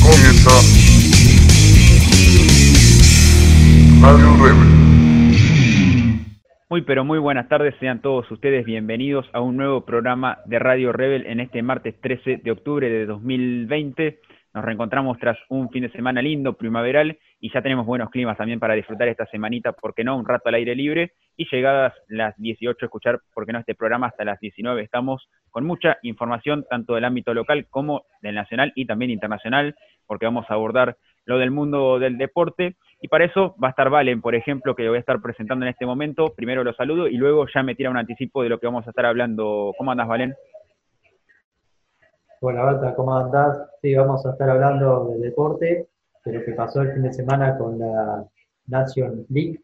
Comienza 0.00 0.50
Radio 4.00 4.32
Rebel. 4.42 4.68
Muy 6.70 6.80
pero 6.80 7.04
muy 7.04 7.18
buenas 7.18 7.46
tardes, 7.50 7.74
sean 7.78 8.00
todos 8.00 8.30
ustedes 8.30 8.64
bienvenidos 8.64 9.26
a 9.34 9.42
un 9.42 9.58
nuevo 9.58 9.84
programa 9.84 10.38
de 10.46 10.58
Radio 10.58 10.92
Rebel 10.92 11.26
en 11.26 11.40
este 11.40 11.62
martes 11.62 12.00
13 12.00 12.38
de 12.38 12.50
octubre 12.50 12.88
de 12.88 13.04
2020. 13.04 14.20
Nos 14.54 14.64
reencontramos 14.64 15.18
tras 15.18 15.36
un 15.50 15.68
fin 15.68 15.82
de 15.82 15.90
semana 15.90 16.22
lindo, 16.22 16.54
primaveral, 16.54 17.18
y 17.38 17.52
ya 17.52 17.60
tenemos 17.60 17.84
buenos 17.84 18.08
climas 18.08 18.38
también 18.38 18.60
para 18.60 18.72
disfrutar 18.72 19.08
esta 19.08 19.26
semanita, 19.26 19.72
¿por 19.72 19.92
qué 19.94 20.04
no? 20.04 20.16
Un 20.16 20.24
rato 20.24 20.48
al 20.48 20.54
aire 20.54 20.74
libre. 20.74 21.12
Y 21.40 21.46
llegadas 21.52 21.94
las 22.08 22.36
18, 22.36 22.84
escuchar, 22.84 23.20
¿por 23.32 23.46
qué 23.46 23.52
no? 23.52 23.60
Este 23.60 23.76
programa 23.76 24.08
hasta 24.08 24.24
las 24.24 24.40
19. 24.40 24.82
Estamos 24.82 25.30
con 25.52 25.64
mucha 25.64 25.96
información, 26.02 26.66
tanto 26.68 26.96
del 26.96 27.04
ámbito 27.04 27.32
local 27.32 27.68
como 27.70 28.06
del 28.22 28.34
nacional 28.34 28.72
y 28.74 28.86
también 28.86 29.12
internacional, 29.12 29.76
porque 30.04 30.26
vamos 30.26 30.46
a 30.48 30.54
abordar 30.54 30.96
lo 31.26 31.38
del 31.38 31.52
mundo 31.52 32.00
del 32.00 32.18
deporte. 32.18 32.74
Y 33.00 33.06
para 33.06 33.24
eso 33.24 33.54
va 33.62 33.68
a 33.68 33.70
estar 33.70 33.88
Valen, 33.88 34.20
por 34.20 34.34
ejemplo, 34.34 34.74
que 34.74 34.88
voy 34.88 34.96
a 34.96 35.00
estar 35.00 35.22
presentando 35.22 35.64
en 35.64 35.70
este 35.70 35.86
momento. 35.86 36.34
Primero 36.34 36.64
lo 36.64 36.72
saludo 36.72 37.06
y 37.06 37.16
luego 37.16 37.46
ya 37.54 37.62
me 37.62 37.76
tira 37.76 37.90
un 37.90 37.98
anticipo 37.98 38.42
de 38.42 38.48
lo 38.48 38.58
que 38.58 38.66
vamos 38.66 38.84
a 38.88 38.90
estar 38.90 39.06
hablando. 39.06 39.72
¿Cómo 39.78 39.92
andas, 39.92 40.08
Valen? 40.08 40.34
Hola, 42.40 42.62
Balta, 42.64 42.96
¿cómo 42.96 43.16
andás? 43.16 43.56
Sí, 43.80 43.94
vamos 43.94 44.26
a 44.26 44.32
estar 44.32 44.50
hablando 44.50 45.10
del 45.10 45.20
deporte, 45.20 45.86
de 46.24 46.32
lo 46.32 46.44
que 46.44 46.52
pasó 46.54 46.82
el 46.82 46.94
fin 46.94 47.04
de 47.04 47.12
semana 47.12 47.56
con 47.56 47.78
la 47.78 48.24
Nation 48.66 49.24
League 49.28 49.60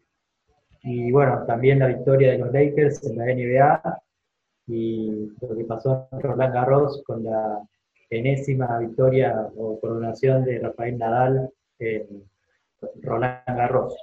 y 0.85 1.11
bueno, 1.11 1.43
también 1.47 1.79
la 1.79 1.87
victoria 1.87 2.31
de 2.31 2.37
los 2.37 2.53
Lakers 2.53 3.03
en 3.09 3.17
la 3.17 3.25
NBA 3.25 4.01
y 4.67 5.29
lo 5.41 5.57
que 5.57 5.63
pasó 5.65 6.07
en 6.11 6.21
Roland 6.21 6.53
Garros 6.53 7.03
con 7.07 7.23
la 7.23 7.59
enésima 8.11 8.77
victoria 8.77 9.35
o 9.57 9.79
coronación 9.79 10.45
de 10.45 10.59
Rafael 10.59 10.97
Nadal 10.99 11.49
en 11.79 12.23
Roland 13.01 13.41
Garros. 13.47 13.97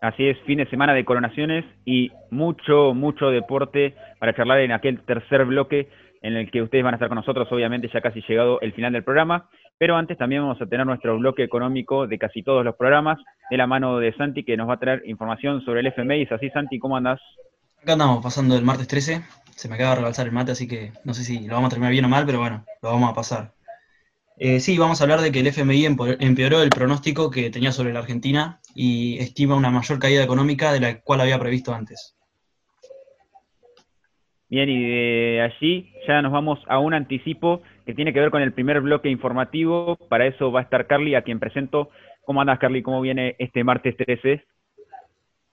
Así 0.00 0.28
es, 0.28 0.38
fin 0.42 0.58
de 0.58 0.68
semana 0.70 0.94
de 0.94 1.04
coronaciones 1.04 1.64
y 1.84 2.10
mucho, 2.30 2.94
mucho 2.94 3.30
deporte 3.30 3.94
para 4.18 4.34
charlar 4.34 4.60
en 4.60 4.72
aquel 4.72 5.02
tercer 5.02 5.44
bloque 5.44 5.88
en 6.24 6.36
el 6.36 6.50
que 6.50 6.62
ustedes 6.62 6.82
van 6.82 6.94
a 6.94 6.96
estar 6.96 7.08
con 7.08 7.16
nosotros, 7.16 7.46
obviamente 7.52 7.90
ya 7.92 8.00
casi 8.00 8.22
llegado 8.22 8.58
el 8.62 8.72
final 8.72 8.94
del 8.94 9.04
programa, 9.04 9.50
pero 9.76 9.94
antes 9.94 10.16
también 10.16 10.40
vamos 10.40 10.60
a 10.60 10.66
tener 10.66 10.86
nuestro 10.86 11.18
bloque 11.18 11.44
económico 11.44 12.06
de 12.06 12.18
casi 12.18 12.42
todos 12.42 12.64
los 12.64 12.76
programas, 12.76 13.18
de 13.50 13.58
la 13.58 13.66
mano 13.66 13.98
de 13.98 14.14
Santi, 14.14 14.42
que 14.42 14.56
nos 14.56 14.66
va 14.66 14.74
a 14.74 14.78
traer 14.78 15.02
información 15.04 15.62
sobre 15.66 15.80
el 15.80 15.88
FMI. 15.88 16.22
¿Es 16.22 16.32
así, 16.32 16.48
Santi? 16.48 16.78
¿Cómo 16.78 16.96
andás? 16.96 17.20
Acá 17.82 17.92
andamos 17.92 18.22
pasando 18.22 18.56
el 18.56 18.64
martes 18.64 18.88
13, 18.88 19.22
se 19.54 19.68
me 19.68 19.74
acaba 19.74 19.90
de 19.90 19.96
rebalsar 19.96 20.26
el 20.26 20.32
mate, 20.32 20.52
así 20.52 20.66
que 20.66 20.92
no 21.04 21.12
sé 21.12 21.24
si 21.24 21.46
lo 21.46 21.56
vamos 21.56 21.66
a 21.66 21.70
terminar 21.72 21.92
bien 21.92 22.06
o 22.06 22.08
mal, 22.08 22.24
pero 22.24 22.38
bueno, 22.38 22.64
lo 22.80 22.90
vamos 22.90 23.10
a 23.10 23.14
pasar. 23.14 23.52
Eh, 24.38 24.60
sí, 24.60 24.78
vamos 24.78 25.00
a 25.00 25.04
hablar 25.04 25.20
de 25.20 25.30
que 25.30 25.40
el 25.40 25.46
FMI 25.48 25.84
empeoró 26.20 26.62
el 26.62 26.70
pronóstico 26.70 27.30
que 27.30 27.50
tenía 27.50 27.70
sobre 27.70 27.92
la 27.92 27.98
Argentina 27.98 28.62
y 28.74 29.18
estima 29.18 29.56
una 29.56 29.70
mayor 29.70 29.98
caída 29.98 30.24
económica 30.24 30.72
de 30.72 30.80
la 30.80 31.00
cual 31.02 31.20
había 31.20 31.38
previsto 31.38 31.74
antes. 31.74 32.16
Bien, 34.54 34.70
y 34.70 34.84
de 34.84 35.40
allí 35.40 35.90
ya 36.06 36.22
nos 36.22 36.30
vamos 36.30 36.60
a 36.68 36.78
un 36.78 36.94
anticipo 36.94 37.60
que 37.84 37.92
tiene 37.92 38.12
que 38.12 38.20
ver 38.20 38.30
con 38.30 38.40
el 38.40 38.52
primer 38.52 38.80
bloque 38.82 39.10
informativo. 39.10 39.96
Para 40.08 40.28
eso 40.28 40.52
va 40.52 40.60
a 40.60 40.62
estar 40.62 40.86
Carly, 40.86 41.16
a 41.16 41.22
quien 41.22 41.40
presento. 41.40 41.88
¿Cómo 42.24 42.40
andas, 42.40 42.60
Carly? 42.60 42.80
¿Cómo 42.80 43.00
viene 43.00 43.34
este 43.40 43.64
martes 43.64 43.96
13? 43.96 44.44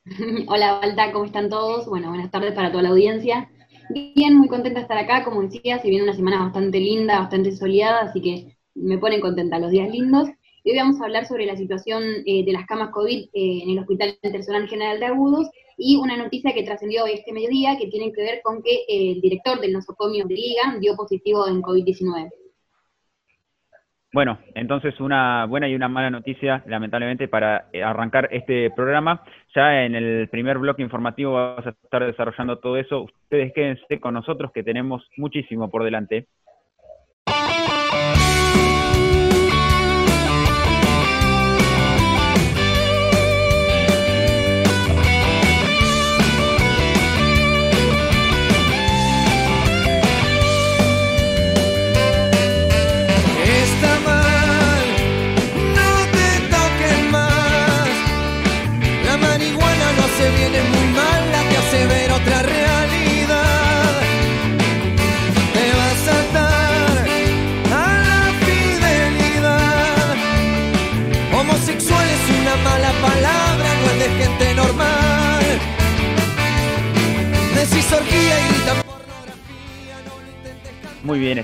Hola, 0.48 0.74
Valta, 0.74 1.12
¿cómo 1.14 1.26
están 1.26 1.50
todos? 1.50 1.88
Bueno, 1.88 2.10
buenas 2.10 2.30
tardes 2.30 2.54
para 2.54 2.70
toda 2.70 2.84
la 2.84 2.90
audiencia. 2.90 3.50
Bien, 3.90 4.38
muy 4.38 4.48
contenta 4.48 4.78
de 4.78 4.84
estar 4.84 5.00
acá, 5.00 5.24
como 5.24 5.42
decía, 5.42 5.80
si 5.80 5.90
viene 5.90 6.04
una 6.04 6.14
semana 6.14 6.44
bastante 6.44 6.80
linda, 6.80 7.22
bastante 7.22 7.54
soleada, 7.54 8.02
así 8.02 8.22
que 8.22 8.56
me 8.76 9.00
ponen 9.00 9.20
contenta 9.20 9.58
los 9.58 9.72
días 9.72 9.90
lindos. 9.90 10.30
Hoy 10.64 10.76
vamos 10.76 11.02
a 11.02 11.06
hablar 11.06 11.26
sobre 11.26 11.48
la 11.48 11.56
situación 11.56 12.04
eh, 12.28 12.46
de 12.46 12.52
las 12.52 12.68
camas 12.68 12.92
COVID 12.92 13.20
eh, 13.34 13.64
en 13.64 13.70
el 13.72 13.80
Hospital 13.80 14.10
Internacional 14.10 14.68
General 14.68 15.00
de 15.00 15.06
Agudos 15.08 15.50
y 15.78 15.96
una 15.96 16.18
noticia 16.18 16.54
que 16.54 16.64
trascendió 16.64 17.06
este 17.06 17.34
mediodía 17.34 17.78
que 17.78 17.88
tiene 17.88 18.12
que 18.12 18.22
ver 18.22 18.42
con 18.44 18.62
que 18.62 18.72
eh, 18.88 19.12
el 19.14 19.22
director 19.22 19.60
del 19.60 19.74
nosocomio 19.74 20.26
de 20.26 20.36
Liga 20.36 20.78
dio 20.80 20.96
positivo 20.96 21.48
en 21.48 21.62
COVID-19. 21.62 22.30
Bueno, 24.14 24.40
entonces 24.56 25.00
una 25.00 25.46
buena 25.46 25.70
y 25.70 25.76
una 25.76 25.88
mala 25.88 26.10
noticia, 26.10 26.62
lamentablemente, 26.68 27.30
para 27.30 27.70
arrancar 27.82 28.28
este 28.32 28.70
programa. 28.72 29.24
Ya 29.56 29.86
en 29.86 29.96
el 29.96 30.28
primer 30.28 30.58
bloque 30.58 30.82
informativo 30.82 31.34
vamos 31.34 31.66
a 31.66 31.70
estar 31.70 32.06
desarrollando 32.06 32.60
todo 32.60 32.76
eso. 32.76 33.04
Ustedes 33.04 33.54
quédense 33.54 34.02
con 34.02 34.14
nosotros 34.14 34.52
que 34.52 34.64
tenemos 34.64 35.08
muchísimo 35.16 35.72
por 35.72 35.86
delante. 35.86 36.28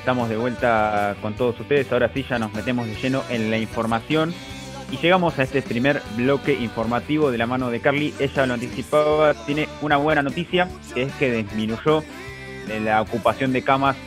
Estamos 0.07 0.29
de 0.29 0.37
vuelta 0.37 1.17
con 1.21 1.33
todos 1.33 1.59
ustedes. 1.59 1.91
Ahora 1.91 2.09
sí, 2.13 2.25
ya 2.29 2.39
nos 2.39 2.53
metemos 2.53 2.87
de 2.87 2.95
lleno 2.95 3.23
en 3.29 3.51
la 3.51 3.57
información. 3.57 4.33
Y 4.89 4.95
llegamos 4.95 5.37
a 5.37 5.43
este 5.43 5.61
primer 5.61 6.01
bloque 6.15 6.53
informativo 6.53 7.29
de 7.29 7.37
la 7.37 7.45
mano 7.45 7.69
de 7.69 7.81
Carly. 7.81 8.13
Ella 8.17 8.45
lo 8.45 8.53
anticipaba, 8.53 9.33
tiene 9.33 9.67
una 9.81 9.97
buena 9.97 10.21
noticia, 10.23 10.69
que 10.93 11.01
es 11.01 11.13
que 11.15 11.33
disminuyó 11.33 12.05
la 12.85 13.01
ocupación 13.01 13.51
de 13.51 13.63
camas 13.63 13.97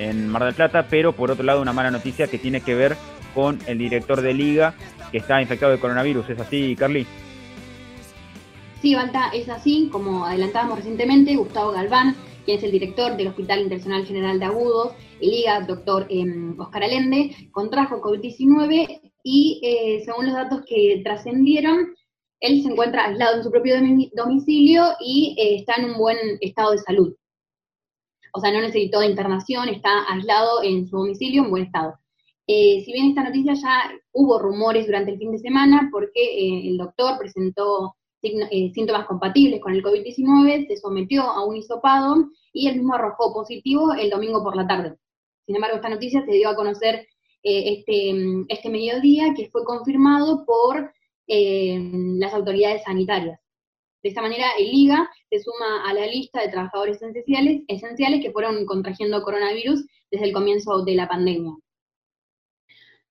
en 0.00 0.28
Mar 0.28 0.42
del 0.42 0.54
Plata, 0.54 0.88
pero 0.90 1.12
por 1.12 1.30
otro 1.30 1.44
lado 1.44 1.62
una 1.62 1.72
mala 1.72 1.92
noticia 1.92 2.26
que 2.26 2.38
tiene 2.38 2.60
que 2.60 2.74
ver 2.74 2.96
con 3.32 3.60
el 3.68 3.78
director 3.78 4.22
de 4.22 4.34
liga 4.34 4.74
que 5.12 5.18
está 5.18 5.40
infectado 5.40 5.70
de 5.70 5.78
coronavirus. 5.78 6.30
¿Es 6.30 6.40
así, 6.40 6.74
Carly? 6.74 7.06
Sí, 8.82 8.96
Balta, 8.96 9.30
es 9.32 9.48
así, 9.48 9.88
como 9.92 10.26
adelantábamos 10.26 10.78
recientemente, 10.78 11.36
Gustavo 11.36 11.70
Galván 11.70 12.16
quien 12.44 12.58
es 12.58 12.64
el 12.64 12.72
director 12.72 13.16
del 13.16 13.28
Hospital 13.28 13.60
Internacional 13.60 14.06
General 14.06 14.38
de 14.38 14.44
Agudos, 14.44 14.92
el 15.20 15.32
IGA, 15.32 15.60
doctor 15.62 16.02
Oscar 16.02 16.82
em, 16.82 16.90
Allende, 16.90 17.50
contrajo 17.52 18.00
COVID-19 18.00 19.12
y 19.22 19.60
eh, 19.62 20.02
según 20.04 20.26
los 20.26 20.34
datos 20.34 20.62
que 20.66 21.00
trascendieron, 21.02 21.94
él 22.40 22.62
se 22.62 22.68
encuentra 22.68 23.06
aislado 23.06 23.38
en 23.38 23.44
su 23.44 23.50
propio 23.50 23.76
domicilio 24.14 24.84
y 25.00 25.34
eh, 25.38 25.56
está 25.56 25.74
en 25.76 25.90
un 25.90 25.96
buen 25.96 26.18
estado 26.40 26.72
de 26.72 26.78
salud. 26.78 27.16
O 28.34 28.40
sea, 28.40 28.52
no 28.52 28.60
necesitó 28.60 29.00
de 29.00 29.06
internación, 29.06 29.68
está 29.68 30.04
aislado 30.12 30.62
en 30.62 30.86
su 30.86 30.98
domicilio 30.98 31.44
en 31.44 31.50
buen 31.50 31.64
estado. 31.64 31.94
Eh, 32.46 32.82
si 32.84 32.92
bien 32.92 33.08
esta 33.08 33.24
noticia 33.24 33.54
ya 33.54 33.90
hubo 34.12 34.38
rumores 34.38 34.86
durante 34.86 35.12
el 35.12 35.18
fin 35.18 35.32
de 35.32 35.38
semana 35.38 35.88
porque 35.90 36.68
el 36.68 36.76
doctor 36.76 37.16
presentó 37.18 37.94
eh, 38.24 38.72
síntomas 38.72 39.06
compatibles 39.06 39.60
con 39.60 39.74
el 39.74 39.82
COVID-19, 39.82 40.66
se 40.66 40.76
sometió 40.76 41.22
a 41.22 41.44
un 41.44 41.56
hisopado 41.56 42.30
y 42.52 42.68
él 42.68 42.76
mismo 42.76 42.94
arrojó 42.94 43.34
positivo 43.34 43.92
el 43.92 44.10
domingo 44.10 44.42
por 44.42 44.56
la 44.56 44.66
tarde. 44.66 44.96
Sin 45.46 45.56
embargo, 45.56 45.76
esta 45.76 45.90
noticia 45.90 46.24
se 46.24 46.32
dio 46.32 46.48
a 46.48 46.56
conocer 46.56 47.06
eh, 47.42 47.78
este, 47.78 48.14
este 48.48 48.70
mediodía, 48.70 49.34
que 49.36 49.50
fue 49.50 49.64
confirmado 49.64 50.46
por 50.46 50.90
eh, 51.26 51.78
las 52.18 52.32
autoridades 52.32 52.82
sanitarias. 52.84 53.38
De 54.02 54.08
esta 54.08 54.22
manera, 54.22 54.46
el 54.58 54.72
IGA 54.72 55.10
se 55.30 55.40
suma 55.40 55.88
a 55.88 55.92
la 55.92 56.06
lista 56.06 56.40
de 56.40 56.48
trabajadores 56.48 56.96
esenciales, 56.96 57.62
esenciales 57.68 58.22
que 58.22 58.32
fueron 58.32 58.64
contrayendo 58.66 59.22
coronavirus 59.22 59.84
desde 60.10 60.26
el 60.26 60.32
comienzo 60.32 60.84
de 60.84 60.94
la 60.94 61.08
pandemia. 61.08 61.52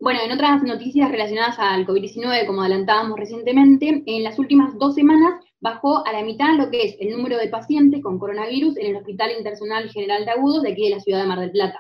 Bueno, 0.04 0.20
en 0.20 0.34
otras 0.34 0.62
noticias 0.64 1.10
relacionadas 1.10 1.58
al 1.60 1.88
COVID-19, 1.88 2.46
como 2.46 2.60
adelantábamos 2.60 3.18
recientemente, 3.18 4.04
en 4.06 4.24
las 4.26 4.38
últimas 4.38 4.78
dos 4.78 4.96
semanas 4.96 5.42
bajó 5.62 6.06
a 6.06 6.12
la 6.12 6.22
mitad 6.24 6.58
lo 6.58 6.70
que 6.70 6.84
es 6.84 6.98
el 7.00 7.12
número 7.12 7.38
de 7.38 7.48
pacientes 7.48 8.04
con 8.04 8.20
coronavirus 8.20 8.76
en 8.76 8.88
el 8.88 8.98
Hospital 8.98 9.32
Internacional 9.32 9.90
General 9.92 10.26
de 10.26 10.32
Agudos 10.32 10.64
de 10.64 10.74
aquí 10.74 10.90
de 10.90 10.96
la 10.96 11.00
ciudad 11.00 11.22
de 11.22 11.28
Mar 11.28 11.40
del 11.40 11.52
Plata. 11.52 11.80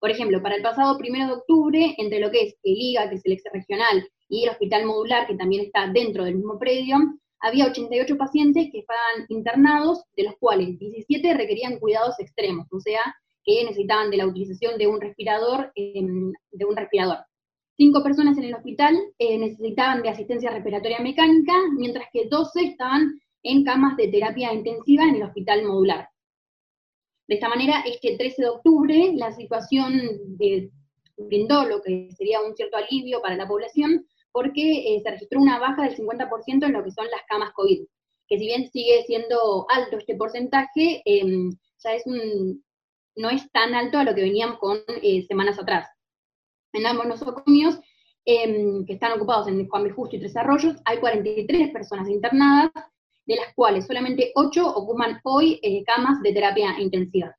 Por 0.00 0.10
ejemplo, 0.10 0.40
para 0.40 0.56
el 0.56 0.62
pasado 0.62 0.96
primero 0.96 1.26
de 1.26 1.32
octubre, 1.34 1.94
entre 1.98 2.18
lo 2.18 2.30
que 2.30 2.44
es 2.44 2.54
el 2.62 2.74
IGA, 2.78 3.10
que 3.10 3.16
es 3.16 3.26
el 3.26 3.32
ex 3.32 3.42
regional, 3.52 4.08
y 4.30 4.44
el 4.44 4.48
Hospital 4.48 4.86
Modular, 4.86 5.26
que 5.26 5.36
también 5.36 5.66
está 5.66 5.86
dentro 5.92 6.24
del 6.24 6.36
mismo 6.36 6.58
predio, 6.58 6.96
había 7.40 7.66
88 7.66 8.16
pacientes 8.16 8.70
que 8.72 8.78
estaban 8.78 9.26
internados, 9.28 10.02
de 10.16 10.22
los 10.22 10.34
cuales 10.40 10.78
17 10.78 11.34
requerían 11.34 11.78
cuidados 11.78 12.18
extremos, 12.20 12.66
o 12.72 12.80
sea, 12.80 13.02
que 13.48 13.64
necesitaban 13.64 14.10
de 14.10 14.18
la 14.18 14.26
utilización 14.26 14.76
de 14.76 14.86
un 14.86 15.00
respirador, 15.00 15.72
em, 15.74 16.32
de 16.52 16.64
un 16.66 16.76
respirador. 16.76 17.18
Cinco 17.78 18.02
personas 18.02 18.36
en 18.36 18.44
el 18.44 18.54
hospital 18.54 18.94
eh, 19.18 19.38
necesitaban 19.38 20.02
de 20.02 20.10
asistencia 20.10 20.50
respiratoria 20.50 20.98
mecánica, 21.00 21.54
mientras 21.78 22.08
que 22.12 22.28
12 22.28 22.62
estaban 22.64 23.18
en 23.42 23.64
camas 23.64 23.96
de 23.96 24.08
terapia 24.08 24.52
intensiva 24.52 25.04
en 25.04 25.14
el 25.14 25.22
hospital 25.22 25.64
modular. 25.64 26.08
De 27.26 27.36
esta 27.36 27.48
manera 27.48 27.80
es 27.86 27.98
que 28.02 28.08
el 28.10 28.18
13 28.18 28.42
de 28.42 28.48
octubre 28.50 29.12
la 29.14 29.32
situación 29.32 29.92
de, 30.36 30.70
brindó 31.16 31.64
lo 31.64 31.80
que 31.80 32.10
sería 32.18 32.42
un 32.42 32.54
cierto 32.54 32.76
alivio 32.76 33.22
para 33.22 33.36
la 33.36 33.48
población, 33.48 34.06
porque 34.30 34.94
eh, 34.94 35.00
se 35.02 35.10
registró 35.10 35.40
una 35.40 35.58
baja 35.58 35.84
del 35.84 35.96
50% 35.96 36.66
en 36.66 36.72
lo 36.72 36.84
que 36.84 36.90
son 36.90 37.06
las 37.06 37.22
camas 37.26 37.52
COVID, 37.54 37.80
que 38.28 38.38
si 38.38 38.44
bien 38.44 38.70
sigue 38.70 39.04
siendo 39.06 39.66
alto 39.70 39.96
este 39.96 40.16
porcentaje, 40.16 41.00
em, 41.06 41.50
ya 41.82 41.94
es 41.94 42.06
un, 42.06 42.62
no 43.18 43.28
es 43.30 43.50
tan 43.50 43.74
alto 43.74 43.98
a 43.98 44.04
lo 44.04 44.14
que 44.14 44.22
veníamos 44.22 44.58
con 44.58 44.78
eh, 45.02 45.26
semanas 45.26 45.58
atrás. 45.58 45.90
En 46.72 46.86
ambos 46.86 47.06
nosocomios, 47.06 47.78
em, 48.24 48.86
que 48.86 48.94
están 48.94 49.12
ocupados 49.12 49.48
en 49.48 49.68
Juan 49.68 49.84
B. 49.84 49.90
Justo 49.90 50.16
y 50.16 50.20
Tres 50.20 50.36
Arroyos, 50.36 50.76
hay 50.84 50.98
43 50.98 51.70
personas 51.70 52.08
internadas, 52.08 52.70
de 53.26 53.36
las 53.36 53.52
cuales 53.54 53.86
solamente 53.86 54.32
8 54.34 54.66
ocupan 54.66 55.20
hoy 55.24 55.58
eh, 55.62 55.82
camas 55.84 56.22
de 56.22 56.32
terapia 56.32 56.78
intensiva. 56.78 57.36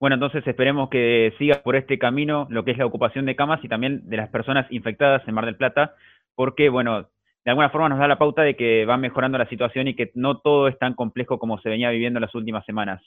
Bueno, 0.00 0.14
entonces 0.14 0.46
esperemos 0.46 0.88
que 0.90 1.34
siga 1.38 1.60
por 1.62 1.76
este 1.76 1.98
camino 1.98 2.46
lo 2.50 2.64
que 2.64 2.70
es 2.70 2.78
la 2.78 2.86
ocupación 2.86 3.26
de 3.26 3.36
camas 3.36 3.62
y 3.64 3.68
también 3.68 4.08
de 4.08 4.16
las 4.16 4.30
personas 4.30 4.66
infectadas 4.70 5.26
en 5.26 5.34
Mar 5.34 5.44
del 5.44 5.56
Plata, 5.56 5.94
porque, 6.34 6.68
bueno, 6.68 7.08
de 7.48 7.52
alguna 7.52 7.70
forma 7.70 7.88
nos 7.88 7.98
da 7.98 8.06
la 8.06 8.18
pauta 8.18 8.42
de 8.42 8.54
que 8.54 8.84
va 8.84 8.98
mejorando 8.98 9.38
la 9.38 9.48
situación 9.48 9.88
y 9.88 9.96
que 9.96 10.10
no 10.14 10.36
todo 10.36 10.68
es 10.68 10.78
tan 10.78 10.92
complejo 10.92 11.38
como 11.38 11.58
se 11.58 11.70
venía 11.70 11.88
viviendo 11.88 12.18
en 12.18 12.24
las 12.24 12.34
últimas 12.34 12.62
semanas. 12.66 13.02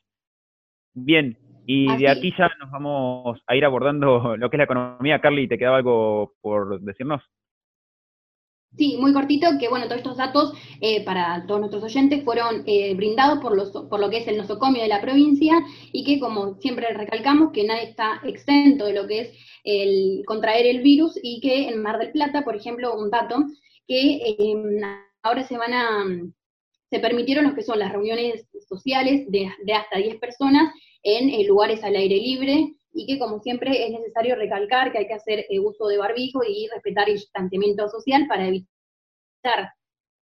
Bien, 0.96 1.38
y 1.68 1.96
de 1.96 2.10
aquí 2.10 2.34
ya 2.36 2.50
nos 2.60 2.72
vamos 2.72 3.40
a 3.46 3.56
ir 3.56 3.64
abordando 3.64 4.36
lo 4.38 4.50
que 4.50 4.56
es 4.56 4.58
la 4.58 4.64
economía. 4.64 5.22
Carly, 5.22 5.48
¿te 5.48 5.60
quedaba 5.60 5.78
algo 5.78 6.34
por 6.42 6.82
decirnos? 6.82 7.22
Sí, 8.76 8.98
muy 9.00 9.14
cortito, 9.14 9.46
que 9.60 9.70
bueno, 9.70 9.86
todos 9.86 9.98
estos 9.98 10.18
datos 10.18 10.54
eh, 10.80 11.06
para 11.06 11.46
todos 11.46 11.60
nuestros 11.60 11.84
oyentes 11.84 12.24
fueron 12.24 12.64
eh, 12.66 12.96
brindados 12.96 13.38
por, 13.42 13.56
los, 13.56 13.70
por 13.70 14.00
lo 14.00 14.10
que 14.10 14.18
es 14.18 14.28
el 14.28 14.38
nosocomio 14.38 14.82
de 14.82 14.88
la 14.88 15.02
provincia 15.02 15.54
y 15.94 16.04
que 16.04 16.20
como 16.20 16.56
siempre 16.56 16.92
recalcamos 16.94 17.52
que 17.52 17.64
nadie 17.64 17.84
está 17.84 18.20
exento 18.24 18.86
de 18.86 18.94
lo 18.94 19.06
que 19.06 19.20
es 19.20 19.38
el 19.64 20.24
contraer 20.26 20.66
el 20.66 20.82
virus 20.82 21.20
y 21.22 21.42
que 21.42 21.70
en 21.70 21.84
Mar 21.84 22.00
del 22.00 22.12
Plata, 22.12 22.44
por 22.44 22.56
ejemplo, 22.56 22.96
un 22.98 23.12
dato, 23.12 23.46
que 23.88 24.36
em, 24.40 24.82
ahora 25.24 25.44
se 25.44 25.58
van 25.58 25.74
a, 25.74 26.06
se 26.90 27.00
permitieron 27.00 27.46
lo 27.46 27.56
que 27.56 27.64
son 27.64 27.80
las 27.80 27.92
reuniones 27.92 28.46
sociales 28.68 29.26
de, 29.30 29.50
de 29.64 29.74
hasta 29.74 29.98
10 29.98 30.18
personas 30.18 30.74
en 31.04 31.30
eh, 31.30 31.46
lugares 31.46 31.84
al 31.84 31.96
aire 31.96 32.16
libre, 32.16 32.76
y 32.94 33.06
que 33.06 33.20
como 33.20 33.40
siempre 33.40 33.86
es 33.86 33.92
necesario 33.92 34.36
recalcar 34.36 34.92
que 34.92 35.00
hay 35.00 35.08
que 35.08 35.14
hacer 35.14 35.46
eh, 35.50 35.60
uso 35.60 35.88
de 35.88 35.98
barbijo 35.98 36.42
y 36.44 36.68
respetar 36.68 37.10
el 37.10 37.16
distanciamiento 37.16 37.88
social 37.88 38.28
para 38.28 38.48
evitar 38.48 39.74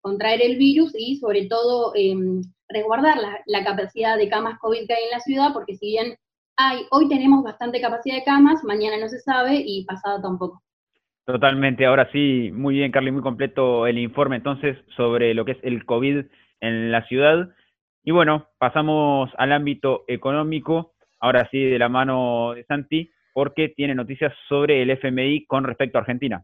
contraer 0.01 0.43
el 0.43 0.57
virus 0.57 0.93
y 0.97 1.17
sobre 1.17 1.47
todo 1.47 1.93
em, 1.95 2.43
resguardar 2.69 3.19
la, 3.47 3.65
capacidad 3.65 4.17
de 4.17 4.29
camas 4.29 4.59
COVID 4.61 4.87
que 4.87 4.95
hay 4.95 5.05
en 5.05 5.11
la 5.11 5.21
ciudad, 5.21 5.53
porque 5.53 5.77
si 5.77 5.87
bien 5.87 6.17
hay, 6.57 6.83
hoy 6.91 7.09
tenemos 7.09 7.43
bastante 7.43 7.81
capacidad 7.81 8.17
de 8.17 8.25
camas, 8.25 8.63
mañana 8.65 8.99
no 8.99 9.09
se 9.09 9.21
sabe 9.21 9.63
y 9.65 9.85
pasado 9.85 10.21
tampoco. 10.21 10.63
Totalmente, 11.29 11.85
ahora 11.85 12.09
sí, 12.11 12.51
muy 12.55 12.77
bien 12.77 12.91
Carly, 12.91 13.11
muy 13.11 13.21
completo 13.21 13.87
el 13.87 13.99
informe 13.99 14.37
entonces 14.37 14.79
sobre 14.97 15.35
lo 15.35 15.45
que 15.45 15.53
es 15.53 15.59
el 15.63 15.85
COVID 15.85 16.25
en 16.63 16.91
la 16.91 17.07
ciudad. 17.07 17.51
Y 18.03 18.13
bueno, 18.13 18.49
pasamos 18.57 19.31
al 19.37 19.53
ámbito 19.53 20.05
económico 20.09 20.95
ahora 21.21 21.47
sí 21.51 21.63
de 21.63 21.79
la 21.79 21.91
mano 21.91 22.55
de 22.55 22.65
Santi, 22.65 23.11
porque 23.35 23.69
tiene 23.69 23.95
noticias 23.95 24.33
sobre 24.49 24.81
el 24.81 24.89
FMI 24.89 25.45
con 25.45 25.65
respecto 25.65 25.99
a 25.99 26.01
Argentina. 26.01 26.43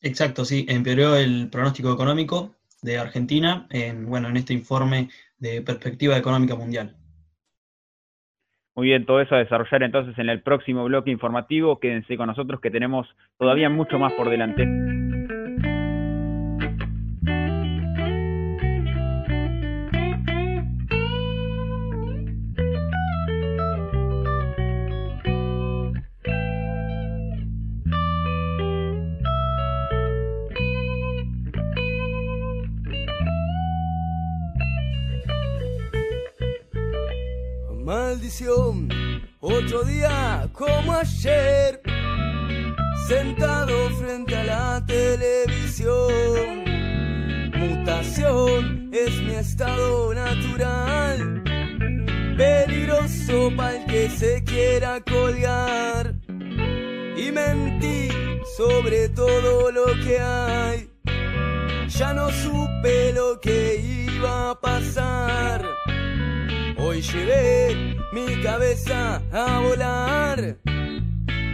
Exacto, 0.00 0.44
sí, 0.44 0.64
empeoró 0.68 1.16
el 1.16 1.48
pronóstico 1.50 1.92
económico 1.92 2.54
de 2.82 2.98
Argentina 2.98 3.66
en, 3.68 4.06
bueno, 4.06 4.28
en 4.28 4.36
este 4.36 4.52
informe 4.52 5.08
de 5.38 5.60
perspectiva 5.62 6.16
económica 6.16 6.54
mundial. 6.54 6.99
Muy 8.76 8.86
bien, 8.86 9.04
todo 9.04 9.20
eso 9.20 9.34
a 9.34 9.38
desarrollar 9.38 9.82
entonces 9.82 10.16
en 10.18 10.28
el 10.28 10.42
próximo 10.42 10.84
bloque 10.84 11.10
informativo. 11.10 11.80
Quédense 11.80 12.16
con 12.16 12.28
nosotros 12.28 12.60
que 12.60 12.70
tenemos 12.70 13.06
todavía 13.38 13.68
mucho 13.68 13.98
más 13.98 14.12
por 14.12 14.30
delante. 14.30 14.66
Como 40.52 40.92
ayer, 40.92 41.80
sentado 43.08 43.90
frente 43.98 44.36
a 44.36 44.44
la 44.44 44.84
televisión. 44.86 46.64
Mutación 47.56 48.90
es 48.92 49.22
mi 49.22 49.34
estado 49.34 50.14
natural, 50.14 51.42
peligroso 52.36 53.50
para 53.56 53.76
el 53.76 53.86
que 53.86 54.10
se 54.10 54.44
quiera 54.44 55.00
colgar. 55.00 56.14
Y 57.16 57.32
mentí 57.32 58.08
sobre 58.56 59.08
todo 59.08 59.70
lo 59.70 59.86
que 60.04 60.18
hay. 60.20 60.90
Ya 61.88 62.12
no 62.12 62.30
supe 62.30 63.12
lo 63.14 63.40
que 63.40 63.76
iba 63.76 64.50
a 64.50 64.60
pasar. 64.60 65.79
Hoy 66.90 67.02
llevé 67.02 67.96
mi 68.12 68.42
cabeza 68.42 69.22
a 69.32 69.60
volar. 69.60 70.56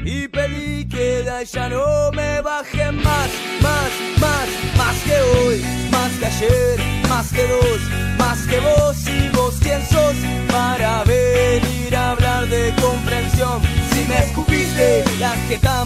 Y 0.03 0.29
pedí 0.29 0.89
que 0.89 1.25
de 1.25 1.45
ya 1.45 1.69
no 1.69 2.11
me 2.13 2.41
baje 2.41 2.91
más, 2.91 3.29
más, 3.61 3.91
más, 4.19 4.49
más 4.79 4.97
que 5.05 5.21
hoy, 5.37 5.63
más 5.91 6.11
que 6.13 6.25
ayer, 6.25 6.79
más 7.11 7.31
que 7.35 7.47
dos, 7.49 7.81
más 8.19 8.39
que 8.47 8.61
vos 8.61 8.97
y 9.07 9.29
vos 9.37 9.59
quién 9.61 9.85
sos 9.87 10.17
para 10.51 11.05
venir 11.05 11.95
a 11.95 12.13
hablar 12.13 12.49
de 12.49 12.73
comprensión. 12.81 13.61
Si 13.93 14.07
me 14.09 14.17
escupiste 14.21 15.05
las 15.19 15.37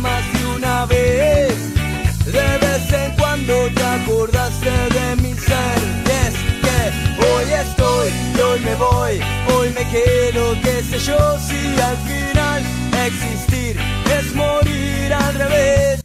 más 0.00 0.32
de 0.32 0.46
una 0.46 0.86
vez, 0.86 1.74
de 2.24 2.58
vez 2.58 2.92
en 2.92 3.16
cuando 3.16 3.68
te 3.74 3.82
acordaste 3.82 4.70
de 4.70 5.16
mi 5.16 5.34
ser, 5.34 5.78
es 6.06 6.34
que 6.62 7.26
hoy 7.26 7.52
estoy 7.52 8.10
y 8.36 8.40
hoy 8.40 8.60
me 8.60 8.74
voy 8.76 9.39
quedo, 9.90 10.54
qué 10.62 10.82
sé 10.82 10.98
yo, 10.98 11.38
si 11.38 11.80
al 11.80 11.96
final 11.96 12.62
existir 13.06 13.76
es 14.18 14.34
morir 14.34 15.12
al 15.12 15.34
revés. 15.34 16.04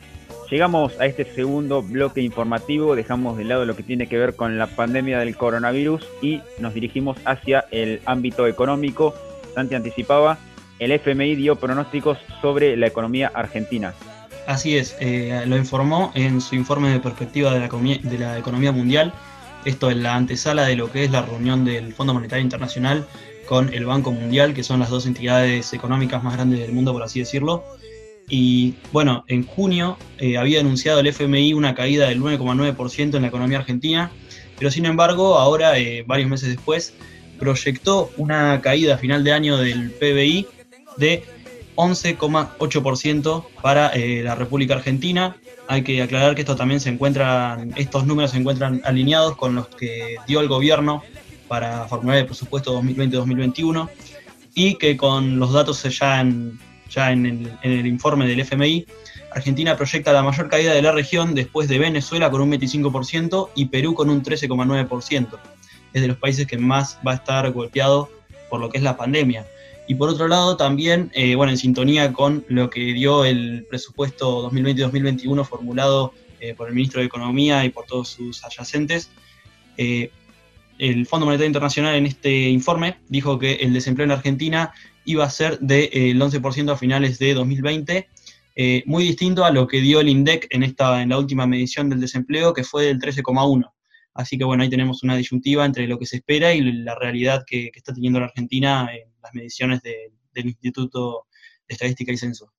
Llegamos 0.50 1.00
a 1.00 1.06
este 1.06 1.25
segundo 1.25 1.82
bloque 1.82 2.22
informativo, 2.22 2.96
dejamos 2.96 3.38
de 3.38 3.44
lado 3.46 3.65
lo 3.65 3.75
que 3.75 3.84
tiene 3.84 4.08
que 4.08 4.18
ver 4.18 4.36
con 4.36 4.58
la 4.58 4.68
pandemia 4.68 5.20
del 5.20 5.36
coronavirus 5.36 6.08
y 6.22 6.42
nos 6.60 6.74
dirigimos 6.74 7.18
hacia 7.25 7.65
el 7.72 8.01
ámbito 8.06 8.48
económico. 8.48 9.13
Santi 9.54 9.75
anticipaba, 9.75 10.38
el 10.80 10.92
FMI 10.92 11.36
dio 11.36 11.56
pronósticos 11.56 12.18
sobre 12.42 12.77
la 12.77 12.88
economía 12.88 13.32
argentina. 13.34 13.94
Así 14.48 14.77
es, 14.77 14.96
eh, 15.00 15.44
lo 15.48 15.58
informó 15.58 16.12
en 16.13 16.42
su 16.42 16.56
informe 16.56 16.89
de 16.89 17.00
perspectiva 17.00 17.54
de 17.54 17.60
la, 17.60 17.68
de 17.68 18.18
la 18.18 18.38
economía 18.38 18.72
mundial, 18.72 19.12
esto 19.65 19.89
en 19.89 20.04
la 20.04 20.15
antesala 20.15 20.65
de 20.65 20.75
lo 20.75 20.92
que 20.92 21.04
es 21.04 21.12
la 21.12 21.24
reunión 21.24 21.65
del 21.65 21.94
Fondo 21.94 22.13
Monetario 22.13 22.44
Internacional 22.44 23.06
con 23.48 23.74
el 23.74 23.86
Banco 23.86 24.12
Mundial, 24.12 24.54
que 24.54 24.64
son 24.64 24.80
las 24.80 24.90
dos 24.90 25.06
entidades 25.06 25.74
económicas 25.74 26.24
más 26.24 26.36
grandes 26.36 26.60
del 26.60 26.72
mundo, 26.72 26.94
por 26.94 27.04
así 27.04 27.20
decirlo. 27.20 27.64
Y 28.28 28.74
bueno, 28.92 29.24
en 29.28 29.46
junio 29.46 29.98
eh, 30.18 30.38
había 30.38 30.60
anunciado 30.60 31.00
el 31.00 31.08
FMI 31.08 31.54
una 31.54 31.75
caída 31.75 32.08
del 32.08 32.22
9,9% 32.22 33.16
en 33.16 33.22
la 33.22 33.28
economía 33.28 33.60
argentina, 33.60 34.12
pero 34.58 34.72
sin 34.72 34.86
embargo, 34.86 35.38
ahora, 35.38 35.78
eh, 35.78 36.04
varios 36.08 36.30
meses 36.30 36.50
después, 36.50 36.94
proyectó 37.40 38.12
una 38.18 38.62
caída 38.62 38.96
a 38.96 38.98
final 38.98 39.24
de 39.24 39.34
año 39.34 39.58
del 39.58 39.92
PBI 39.92 40.48
de 40.98 41.24
11,8% 41.75 43.46
para 43.62 43.90
eh, 43.90 44.22
la 44.24 44.36
República 44.36 44.75
Argentina. 44.75 45.36
Hay 45.68 45.84
que 45.84 46.02
aclarar 46.02 46.36
que 46.36 46.42
esto 46.42 46.56
también 46.56 46.80
se 46.80 46.90
encuentran, 46.90 47.74
estos 47.75 48.06
números 48.06 48.32
se 48.32 48.38
encuentran 48.38 48.82
alineados 48.86 49.36
con 49.36 49.56
los 49.56 49.68
que 49.68 50.16
dio 50.28 50.40
el 50.40 50.48
gobierno 50.48 51.04
para 51.48 51.88
formular 51.88 52.18
el 52.18 52.25
presupuesto 52.25 52.82
2020-2021 52.82 53.90
y 54.54 54.75
que 54.75 54.98
con 54.98 55.40
los 55.40 55.54
datos 55.54 55.84
ya 55.84 56.22
en, 56.22 56.60
ya 56.90 57.12
en 57.12 57.50
el, 57.62 57.86
informe 57.86 58.28
del 58.28 58.40
FMI 58.40 58.86
Argentina 59.32 59.75
proyecta 59.75 60.14
la 60.14 60.24
mayor 60.24 60.50
caída 60.50 60.74
de 60.74 60.82
la 60.82 60.92
región 60.92 61.36
después 61.36 61.68
de 61.68 61.78
Venezuela 61.78 62.32
con 62.32 62.42
un 62.42 62.52
25% 62.52 63.50
y 63.56 63.66
Perú 63.66 63.94
con 63.94 64.10
un 64.10 64.24
13,9%. 64.24 65.28
Es 65.94 66.02
de 66.02 66.08
los 66.08 66.18
países 66.18 66.48
que 66.48 66.58
más 66.58 66.98
va 67.06 67.12
a 67.12 67.16
estar 67.16 67.52
golpeado 67.52 68.10
por 68.50 68.62
lo 68.62 68.70
que 68.70 68.78
es 68.78 68.84
la 68.84 68.96
pandemia. 68.96 69.46
Y 69.88 69.96
por 69.96 70.10
otro 70.10 70.28
lado, 70.28 70.58
también, 70.58 71.12
eh, 71.14 71.36
bueno, 71.36 71.52
en 71.52 71.58
sintonía 71.58 72.12
con 72.12 72.46
lo 72.48 72.70
que 72.70 72.94
dio 72.94 73.25
el 73.25 73.66
presupuesto 73.70 74.50
2020-2021 74.50 75.46
formulado 75.46 76.14
eh, 76.40 76.54
por 76.56 76.68
el 76.68 76.74
ministro 76.74 77.02
de 77.02 77.08
Economía 77.08 77.66
y 77.66 77.70
por 77.70 77.86
todos 77.86 78.10
sus 78.10 78.44
adyacentes, 78.44 79.10
eh, 79.78 80.12
el 80.77 81.05
Fondo 81.05 81.25
Monetario 81.25 81.48
Internacional 81.48 81.96
en 81.96 82.05
este 82.05 82.50
informe 82.50 82.98
dijo 83.08 83.39
que 83.39 83.53
el 83.55 83.74
desempleo 83.74 84.05
en 84.05 84.12
Argentina 84.12 84.74
iba 85.05 85.24
a 85.24 85.29
ser 85.29 85.60
del 85.60 86.20
11% 86.20 86.72
a 86.72 86.77
finales 86.77 87.20
de 87.20 87.34
2020, 87.34 88.08
muy 88.86 89.03
distinto 89.03 89.46
a 89.46 89.51
lo 89.51 89.67
que 89.67 89.82
dio 89.82 90.00
el 90.00 90.10
INDEC 90.10 90.48
en, 90.50 90.63
esta, 90.63 91.01
en 91.01 91.10
la 91.10 91.20
última 91.20 91.46
medición 91.46 91.89
del 91.89 92.01
desempleo, 92.01 92.53
que 92.53 92.63
fue 92.63 92.86
del 92.86 93.00
13,1%. 93.00 93.72
Así 94.15 94.38
que 94.38 94.46
bueno, 94.46 94.63
ahí 94.63 94.70
tenemos 94.70 95.03
una 95.03 95.17
disyuntiva 95.17 95.65
entre 95.65 95.88
lo 95.88 96.00
que 96.00 96.05
se 96.05 96.17
espera 96.17 96.53
y 96.53 96.62
la 96.62 96.96
realidad 96.96 97.44
que, 97.46 97.70
está 97.74 97.94
teniendo 97.94 98.20
la 98.20 98.27
Argentina 98.27 98.88
en 98.91 99.12
las 99.22 99.34
mediciones 99.34 99.82
del 99.84 100.46
Instituto 100.46 101.27
de 101.67 101.74
Estadística 101.74 102.13
y 102.13 102.17
Censo. 102.17 102.51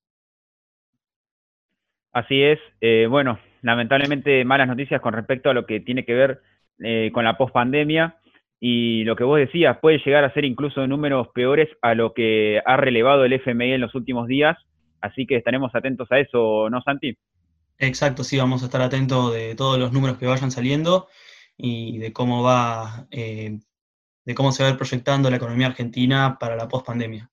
Así 2.12 2.42
es. 2.42 2.58
Eh, 2.80 3.06
bueno, 3.08 3.38
lamentablemente 3.62 4.44
malas 4.44 4.68
noticias 4.68 5.00
con 5.00 5.14
respecto 5.14 5.48
a 5.48 5.54
lo 5.54 5.66
que 5.66 5.80
tiene 5.80 6.04
que 6.04 6.14
ver 6.14 6.42
eh, 6.80 7.10
con 7.12 7.24
la 7.24 7.36
pospandemia 7.36 8.16
y 8.60 9.04
lo 9.04 9.16
que 9.16 9.24
vos 9.24 9.38
decías 9.38 9.78
puede 9.78 9.98
llegar 10.04 10.24
a 10.24 10.32
ser 10.32 10.44
incluso 10.44 10.86
números 10.86 11.28
peores 11.34 11.68
a 11.82 11.94
lo 11.94 12.14
que 12.14 12.60
ha 12.64 12.76
relevado 12.76 13.24
el 13.24 13.32
FMI 13.34 13.72
en 13.72 13.80
los 13.80 13.94
últimos 13.94 14.28
días. 14.28 14.56
Así 15.00 15.26
que 15.26 15.36
estaremos 15.36 15.74
atentos 15.74 16.10
a 16.10 16.18
eso, 16.18 16.70
¿no, 16.70 16.82
Santi? 16.82 17.16
Exacto, 17.78 18.24
sí, 18.24 18.38
vamos 18.38 18.62
a 18.62 18.66
estar 18.66 18.80
atentos 18.80 19.34
de 19.34 19.54
todos 19.54 19.78
los 19.78 19.92
números 19.92 20.16
que 20.16 20.26
vayan 20.26 20.50
saliendo 20.50 21.08
y 21.58 21.98
de 21.98 22.12
cómo 22.12 22.42
va, 22.42 23.06
eh, 23.10 23.58
de 24.24 24.34
cómo 24.34 24.52
se 24.52 24.62
va 24.62 24.70
a 24.70 24.72
ir 24.72 24.78
proyectando 24.78 25.30
la 25.30 25.36
economía 25.36 25.66
argentina 25.66 26.38
para 26.40 26.56
la 26.56 26.68
pospandemia. 26.68 27.30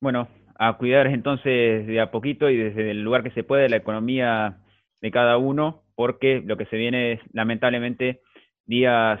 Bueno, 0.00 0.28
a 0.58 0.76
cuidar 0.76 1.08
entonces 1.08 1.86
de 1.86 2.00
a 2.00 2.10
poquito 2.10 2.48
y 2.48 2.56
desde 2.56 2.92
el 2.92 3.02
lugar 3.02 3.24
que 3.24 3.32
se 3.32 3.42
puede 3.42 3.68
la 3.68 3.76
economía 3.76 4.58
de 5.00 5.10
cada 5.10 5.36
uno, 5.36 5.82
porque 6.02 6.42
lo 6.44 6.56
que 6.56 6.66
se 6.66 6.76
viene 6.76 7.12
es 7.12 7.20
lamentablemente 7.32 8.22
días 8.66 9.20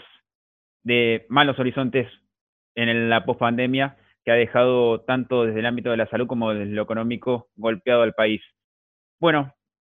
de 0.82 1.26
malos 1.28 1.56
horizontes 1.60 2.08
en 2.74 3.08
la 3.08 3.24
pospandemia 3.24 3.98
que 4.24 4.32
ha 4.32 4.34
dejado 4.34 5.02
tanto 5.02 5.44
desde 5.44 5.60
el 5.60 5.66
ámbito 5.66 5.92
de 5.92 5.96
la 5.96 6.08
salud 6.08 6.26
como 6.26 6.52
desde 6.52 6.74
lo 6.74 6.82
económico 6.82 7.50
golpeado 7.54 8.02
al 8.02 8.14
país. 8.14 8.42
Bueno, 9.20 9.54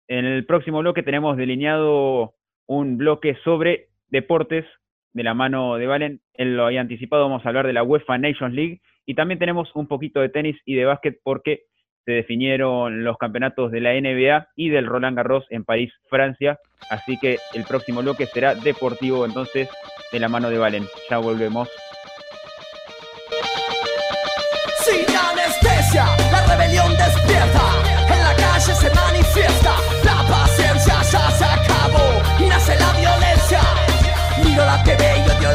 en 0.08 0.24
el 0.24 0.44
próximo 0.44 0.80
bloque 0.80 1.04
tenemos 1.04 1.36
delineado 1.36 2.34
un 2.66 2.98
bloque 2.98 3.36
sobre 3.44 3.90
deportes 4.08 4.64
de 5.12 5.22
la 5.22 5.34
mano 5.34 5.76
de 5.76 5.86
Valen. 5.86 6.20
Él 6.34 6.56
lo 6.56 6.66
había 6.66 6.80
anticipado, 6.80 7.28
vamos 7.28 7.46
a 7.46 7.48
hablar 7.48 7.68
de 7.68 7.74
la 7.74 7.84
UEFA 7.84 8.18
Nations 8.18 8.56
League 8.56 8.80
y 9.06 9.14
también 9.14 9.38
tenemos 9.38 9.70
un 9.76 9.86
poquito 9.86 10.18
de 10.18 10.30
tenis 10.30 10.56
y 10.64 10.74
de 10.74 10.86
básquet 10.86 11.20
porque 11.22 11.62
se 12.04 12.12
definieron 12.12 13.04
los 13.04 13.16
campeonatos 13.16 13.70
de 13.70 13.80
la 13.80 13.92
NBA 13.92 14.48
y 14.56 14.70
del 14.70 14.86
Roland 14.86 15.16
Garros 15.16 15.44
en 15.50 15.64
París, 15.64 15.92
Francia. 16.08 16.58
Así 16.90 17.18
que 17.18 17.38
el 17.54 17.64
próximo 17.64 18.02
bloque 18.02 18.26
será 18.26 18.54
deportivo 18.54 19.24
entonces 19.24 19.68
de 20.10 20.20
la 20.20 20.28
mano 20.28 20.50
de 20.50 20.58
Valen. 20.58 20.84
Ya 21.08 21.18
volvemos. 21.18 21.68
Sin 24.78 25.16
anestesia, 25.16 26.04
la 26.30 26.56
rebelión 26.56 26.90
despierta, 26.96 27.62
en 28.12 28.18
la 28.18 28.34
calle 28.34 28.74
se 28.74 28.90
manifiesta, 28.94 29.74
la 30.04 30.28
paciencia 30.28 30.94
ya 31.02 31.30
se 31.30 32.44
y 32.44 32.48
nace 32.48 32.76
la 32.78 32.92
violencia. 32.92 33.60
Miro 34.44 34.64
la 34.64 34.82
TV 34.82 35.04
y 35.04 35.30
odio 35.30 35.51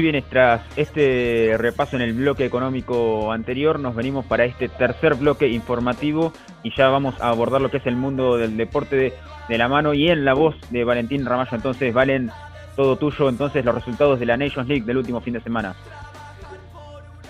Muy 0.00 0.10
bien, 0.10 0.24
tras 0.30 0.62
este 0.76 1.56
repaso 1.58 1.94
en 1.94 2.00
el 2.00 2.14
bloque 2.14 2.46
económico 2.46 3.32
anterior, 3.32 3.78
nos 3.78 3.94
venimos 3.94 4.24
para 4.24 4.46
este 4.46 4.70
tercer 4.70 5.14
bloque 5.14 5.46
informativo 5.46 6.32
y 6.62 6.74
ya 6.74 6.88
vamos 6.88 7.20
a 7.20 7.28
abordar 7.28 7.60
lo 7.60 7.70
que 7.70 7.76
es 7.76 7.86
el 7.86 7.96
mundo 7.96 8.38
del 8.38 8.56
deporte 8.56 9.12
de, 9.46 9.58
la 9.58 9.68
mano 9.68 9.92
y 9.92 10.08
en 10.08 10.24
la 10.24 10.32
voz 10.32 10.54
de 10.70 10.84
Valentín 10.84 11.26
Ramallo. 11.26 11.54
Entonces, 11.54 11.92
Valen, 11.92 12.30
todo 12.76 12.96
tuyo, 12.96 13.28
entonces 13.28 13.62
los 13.62 13.74
resultados 13.74 14.18
de 14.18 14.24
la 14.24 14.38
Nations 14.38 14.66
League 14.66 14.86
del 14.86 14.96
último 14.96 15.20
fin 15.20 15.34
de 15.34 15.42
semana. 15.42 15.74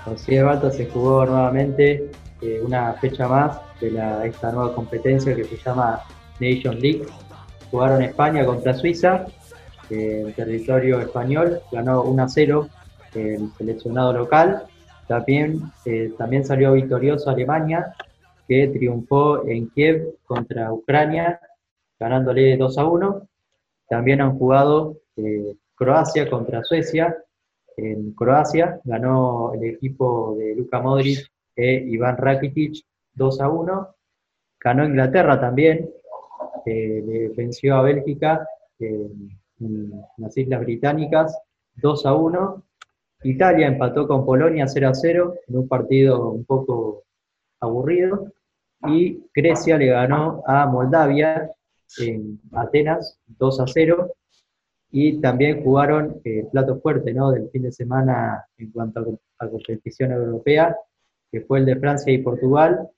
Así 0.07 0.39
Balta 0.39 0.71
se 0.71 0.87
jugó 0.87 1.27
nuevamente 1.27 2.09
eh, 2.41 2.61
una 2.65 2.93
fecha 3.01 3.27
más 3.27 3.59
de 3.81 3.89
esta 4.29 4.53
nueva 4.53 4.73
competencia 4.77 5.35
que 5.35 5.43
se 5.43 5.57
llama 5.57 6.03
Nations 6.39 6.81
League. 6.81 7.03
Jugaron 7.73 8.01
España 8.03 8.45
contra 8.45 8.75
Suiza 8.75 9.27
en 9.91 10.33
territorio 10.33 11.01
español, 11.01 11.61
ganó 11.73 12.03
1 12.03 12.23
a 12.23 12.29
0 12.29 12.69
el 13.15 13.51
seleccionado 13.57 14.13
local. 14.13 14.65
También, 15.07 15.61
eh, 15.85 16.13
también 16.17 16.45
salió 16.45 16.73
victorioso 16.73 17.31
Alemania, 17.31 17.95
que 18.47 18.69
triunfó 18.69 19.47
en 19.47 19.69
Kiev 19.71 20.15
contra 20.25 20.73
Ucrania, 20.73 21.41
ganándole 21.99 22.57
2 22.57 22.79
a 22.79 22.87
1. 22.87 23.29
También 23.89 24.21
han 24.21 24.39
jugado 24.39 24.99
eh, 25.17 25.57
Croacia 25.75 26.31
contra 26.31 26.63
Suecia. 26.63 27.17
En 27.77 28.13
Croacia 28.13 28.81
ganó 28.85 29.53
el 29.55 29.65
equipo 29.65 30.37
de 30.39 30.55
Luka 30.55 30.81
Modric 30.81 31.27
e 31.57 31.75
Iván 31.89 32.17
Rakitic 32.17 32.85
2 33.15 33.41
a 33.41 33.49
1. 33.49 33.89
Ganó 34.61 34.85
Inglaterra 34.85 35.41
también, 35.41 35.91
eh, 36.67 37.33
venció 37.35 37.77
a 37.77 37.83
Bélgica 37.83 38.47
en 39.61 39.93
las 40.17 40.37
Islas 40.37 40.61
Británicas, 40.61 41.39
2 41.77 42.07
a 42.07 42.15
1. 42.15 42.65
Italia 43.25 43.69
empató 43.69 44.07
con 44.09 44.25
Polonia 44.25 44.67
0 44.67 44.89
a 44.89 44.95
0 44.95 45.35
en 45.47 45.57
un 45.57 45.69
partido 45.69 46.31
un 46.31 46.45
poco 46.45 47.05
aburrido. 47.61 48.33
Y 48.89 49.27
Grecia 49.35 49.77
le 49.77 49.87
ganó 49.87 50.43
a 50.47 50.67
Moldavia 50.67 51.51
en 51.99 52.41
Atenas 52.53 53.19
2 53.27 53.61
a 53.61 53.67
0. 53.67 54.13
Y 54.93 55.21
también 55.21 55.63
jugaron 55.63 56.21
el 56.25 56.47
plato 56.49 56.81
fuerte 56.81 57.13
¿no? 57.13 57.31
del 57.31 57.51
fin 57.51 57.63
de 57.63 57.73
semana 57.73 58.45
en 58.59 58.73
cuanto 58.73 59.01
a, 59.39 59.45
a 59.45 59.49
competición 59.49 60.13
europea, 60.13 60.77
que 61.31 61.43
fue 61.43 61.61
el 61.61 61.67
de 61.67 61.77
Francia 61.77 62.13
y 62.13 62.19
Portugal. 62.19 62.89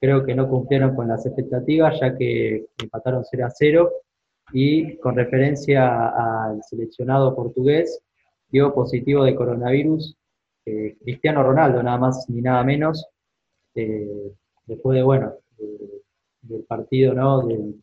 Creo 0.00 0.24
que 0.24 0.34
no 0.34 0.48
cumplieron 0.48 0.96
con 0.96 1.08
las 1.08 1.26
expectativas, 1.26 2.00
ya 2.00 2.16
que 2.16 2.66
empataron 2.82 3.24
0 3.24 3.46
a 3.46 3.50
0 3.50 3.92
y 4.52 4.96
con 4.98 5.16
referencia 5.16 6.08
al 6.08 6.62
seleccionado 6.62 7.34
portugués, 7.34 8.00
dio 8.50 8.74
positivo 8.74 9.24
de 9.24 9.34
coronavirus 9.34 10.16
eh, 10.70 10.98
Cristiano 11.00 11.42
Ronaldo, 11.42 11.82
nada 11.82 11.96
más 11.96 12.28
ni 12.28 12.42
nada 12.42 12.62
menos, 12.62 13.06
eh, 13.74 14.34
después 14.66 14.96
de, 14.96 15.02
bueno, 15.02 15.32
del 16.42 16.62
partido, 16.64 17.14
¿no? 17.14 17.46
de 17.46 17.74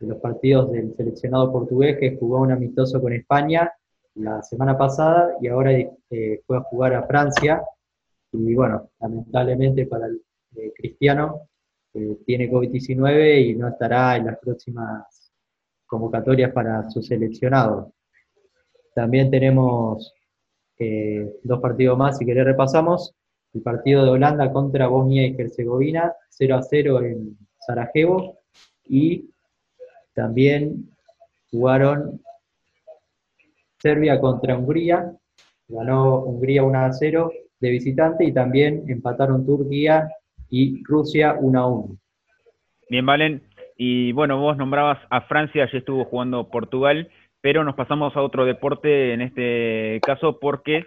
los 0.00 0.18
partidos 0.18 0.72
del 0.72 0.94
seleccionado 0.96 1.52
portugués 1.52 1.98
que 2.00 2.16
jugó 2.16 2.40
un 2.40 2.50
amistoso 2.50 3.00
con 3.00 3.12
España 3.12 3.72
la 4.14 4.42
semana 4.42 4.76
pasada 4.76 5.36
y 5.40 5.46
ahora 5.46 5.72
eh, 5.72 6.42
fue 6.46 6.56
a 6.56 6.62
jugar 6.62 6.94
a 6.94 7.06
Francia. 7.06 7.62
Y 8.32 8.54
bueno, 8.54 8.90
lamentablemente 9.00 9.86
para 9.86 10.06
el 10.06 10.20
Cristiano 10.74 11.48
tiene 12.26 12.50
COVID-19 12.50 13.46
y 13.46 13.54
no 13.54 13.68
estará 13.68 14.16
en 14.16 14.26
las 14.26 14.38
próximas 14.38 15.25
convocatorias 15.86 16.52
para 16.52 16.88
su 16.90 17.02
seleccionado. 17.02 17.92
También 18.94 19.30
tenemos 19.30 20.12
eh, 20.78 21.36
dos 21.42 21.60
partidos 21.60 21.96
más, 21.96 22.18
si 22.18 22.26
querés 22.26 22.44
repasamos. 22.44 23.14
El 23.54 23.62
partido 23.62 24.04
de 24.04 24.10
Holanda 24.10 24.52
contra 24.52 24.88
Bosnia 24.88 25.26
y 25.26 25.34
Herzegovina, 25.38 26.12
0 26.30 26.56
a 26.56 26.62
0 26.62 27.02
en 27.02 27.38
Sarajevo. 27.58 28.38
y 28.88 29.30
también 30.14 30.90
jugaron 31.50 32.22
Serbia 33.78 34.18
contra 34.18 34.56
Hungría, 34.56 35.12
ganó 35.68 36.20
Hungría 36.20 36.64
1 36.64 36.78
a 36.78 36.92
0 36.92 37.32
de 37.60 37.70
visitante 37.70 38.24
y 38.24 38.32
también 38.32 38.84
empataron 38.88 39.44
Turquía 39.44 40.08
y 40.48 40.82
Rusia 40.84 41.36
1 41.38 41.60
a 41.60 41.66
1. 41.66 41.98
Bien, 42.88 43.04
Valen. 43.04 43.42
Y 43.76 44.12
bueno, 44.12 44.38
vos 44.38 44.56
nombrabas 44.56 44.98
a 45.10 45.22
Francia, 45.22 45.64
allí 45.64 45.78
estuvo 45.78 46.04
jugando 46.04 46.48
Portugal, 46.48 47.08
pero 47.40 47.62
nos 47.62 47.74
pasamos 47.74 48.16
a 48.16 48.22
otro 48.22 48.46
deporte 48.46 49.12
en 49.12 49.20
este 49.20 50.00
caso 50.02 50.38
porque 50.40 50.86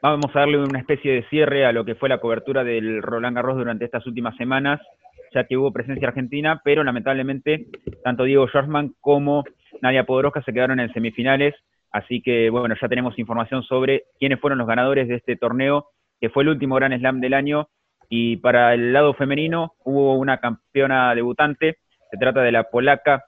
vamos 0.00 0.34
a 0.34 0.40
darle 0.40 0.58
una 0.58 0.78
especie 0.78 1.12
de 1.12 1.28
cierre 1.28 1.66
a 1.66 1.72
lo 1.72 1.84
que 1.84 1.96
fue 1.96 2.08
la 2.08 2.18
cobertura 2.18 2.62
del 2.62 3.02
Roland 3.02 3.34
Garros 3.34 3.56
durante 3.56 3.84
estas 3.84 4.06
últimas 4.06 4.36
semanas, 4.36 4.80
ya 5.34 5.44
que 5.44 5.56
hubo 5.56 5.72
presencia 5.72 6.08
argentina, 6.08 6.60
pero 6.62 6.84
lamentablemente 6.84 7.66
tanto 8.04 8.24
Diego 8.24 8.46
Schwartzman 8.46 8.94
como 9.00 9.44
Nadia 9.82 10.04
Podoroska 10.04 10.42
se 10.42 10.52
quedaron 10.52 10.78
en 10.78 10.92
semifinales, 10.92 11.54
así 11.90 12.22
que 12.22 12.48
bueno, 12.48 12.76
ya 12.80 12.88
tenemos 12.88 13.18
información 13.18 13.64
sobre 13.64 14.04
quiénes 14.20 14.40
fueron 14.40 14.58
los 14.58 14.68
ganadores 14.68 15.08
de 15.08 15.16
este 15.16 15.36
torneo, 15.36 15.88
que 16.20 16.30
fue 16.30 16.44
el 16.44 16.50
último 16.50 16.76
Gran 16.76 16.96
Slam 16.96 17.20
del 17.20 17.34
año, 17.34 17.68
y 18.08 18.36
para 18.36 18.74
el 18.74 18.92
lado 18.92 19.14
femenino 19.14 19.72
hubo 19.84 20.14
una 20.14 20.38
campeona 20.38 21.14
debutante, 21.14 21.78
se 22.14 22.18
trata 22.18 22.42
de 22.42 22.52
la 22.52 22.70
polaca 22.70 23.24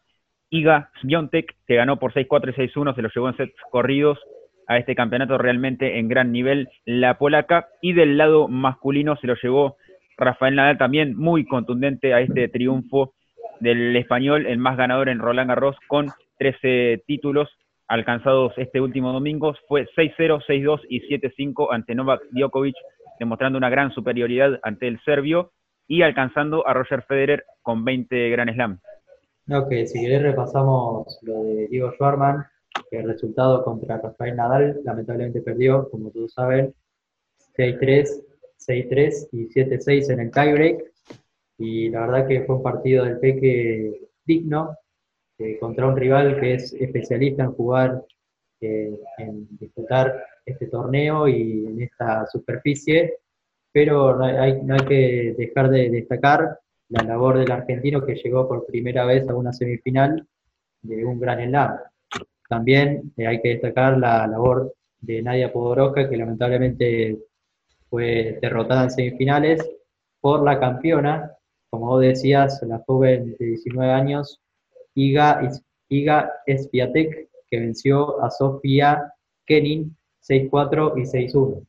Iga 0.49 0.91
Świątek, 1.03 1.57
que 1.67 1.75
ganó 1.75 1.99
por 1.99 2.13
6-4 2.13 2.51
y 2.51 2.69
6-1, 2.69 2.95
se 2.95 3.03
lo 3.03 3.09
llevó 3.13 3.29
en 3.29 3.37
sets 3.37 3.57
corridos 3.73 4.21
a 4.69 4.79
este 4.79 4.95
campeonato 4.95 5.39
realmente 5.39 5.99
en 5.99 6.07
gran 6.07 6.31
nivel 6.31 6.69
la 6.85 7.19
polaca. 7.19 7.67
Y 7.83 7.95
del 7.95 8.17
lado 8.17 8.47
masculino 8.47 9.17
se 9.17 9.27
lo 9.27 9.35
llevó 9.43 9.77
Rafael 10.17 10.55
Nadal 10.55 10.79
también 10.79 11.17
muy 11.17 11.47
contundente 11.47 12.15
a 12.15 12.21
este 12.21 12.49
triunfo 12.49 13.15
del 13.59 13.97
español, 13.97 14.47
el 14.47 14.59
más 14.59 14.77
ganador 14.77 15.09
en 15.09 15.19
Roland 15.19 15.49
Garros, 15.49 15.77
con 15.89 16.13
13 16.39 17.03
títulos 17.09 17.49
alcanzados 17.89 18.53
este 18.57 18.81
último 18.81 19.13
domingo. 19.13 19.57
Fue 19.67 19.89
6-0, 19.97 20.45
6-2 20.47 20.81
y 20.89 21.01
7-5 21.09 21.69
ante 21.73 21.97
Novak 21.97 22.23
Djokovic, 22.31 22.77
demostrando 23.19 23.59
una 23.59 23.69
gran 23.69 23.91
superioridad 23.93 24.61
ante 24.63 24.87
el 24.87 25.01
serbio 25.01 25.51
y 25.89 26.03
alcanzando 26.03 26.67
a 26.67 26.75
Roger 26.75 27.03
Federer 27.03 27.45
con 27.63 27.85
20 27.85 28.31
Grand 28.31 28.53
Slam. 28.53 28.81
Que 29.69 29.87
si 29.87 30.01
querés 30.01 30.23
repasamos 30.23 31.19
lo 31.23 31.45
de 31.45 31.69
Diego 31.69 31.93
Schwarman, 31.93 32.45
el 32.91 33.07
resultado 33.07 33.65
contra 33.65 33.99
Rafael 33.99 34.37
Nadal 34.37 34.81
lamentablemente 34.85 35.41
perdió, 35.41 35.89
como 35.91 36.11
todos 36.11 36.33
saben, 36.33 36.75
6-3, 37.57 38.09
6-3 38.59 39.29
y 39.33 39.49
7-6 39.49 40.13
en 40.13 40.21
el 40.21 40.31
tiebreak. 40.31 40.85
Y 41.59 41.89
la 41.91 42.07
verdad 42.07 42.29
que 42.29 42.43
fue 42.43 42.57
un 42.57 42.63
partido 42.63 43.05
del 43.05 43.19
Peque 43.19 44.09
digno, 44.25 44.77
eh, 45.39 45.59
contra 45.59 45.87
un 45.87 45.97
rival 45.97 46.41
que 46.41 46.55
es 46.55 46.73
especialista 46.75 47.45
en 47.45 47.53
jugar, 47.53 48.05
eh, 48.61 48.99
en 49.19 49.47
disputar 49.59 50.15
este 50.45 50.67
torneo 50.67 51.29
y 51.29 51.67
en 51.67 51.83
esta 51.83 52.27
superficie, 52.27 53.19
pero 53.77 54.19
hay, 54.25 54.63
no 54.63 54.73
hay 54.73 54.87
que 54.87 55.35
dejar 55.37 55.69
de 55.69 55.91
destacar 55.91 56.61
la 56.89 57.03
labor 57.03 57.39
del 57.39 57.53
argentino 57.53 58.03
que 58.07 58.15
llegó 58.15 58.49
por 58.49 58.65
primera 58.65 59.05
vez 59.05 59.29
a 59.29 59.35
una 59.35 59.53
semifinal 59.53 60.27
de 60.81 61.05
un 61.05 61.21
gran 61.21 61.47
slam. 61.47 61.77
También 62.49 63.13
eh, 63.19 63.27
hay 63.27 63.43
que 63.43 63.51
destacar 63.51 63.99
la 63.99 64.27
labor 64.29 64.75
de 64.99 65.21
Nadia 65.21 65.53
Podoroska, 65.53 66.09
que 66.09 66.17
lamentablemente 66.17 67.19
fue 67.91 68.39
derrotada 68.41 68.85
en 68.85 68.91
semifinales 68.93 69.71
por 70.23 70.43
la 70.43 70.59
campeona, 70.59 71.33
como 71.69 71.89
vos 71.89 72.01
decías, 72.01 72.63
la 72.67 72.83
joven 72.87 73.37
de 73.39 73.45
19 73.45 73.93
años, 73.93 74.41
Iga, 74.95 75.51
Iga 75.91 76.33
Espiatek, 76.47 77.29
que 77.51 77.61
venció 77.61 78.25
a 78.25 78.31
Sofía 78.31 79.13
Kenin 79.45 79.95
6-4 80.27 80.95
y 80.97 81.03
6-1. 81.03 81.67